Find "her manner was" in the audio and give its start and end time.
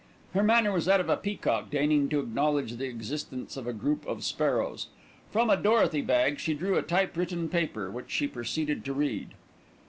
0.33-0.85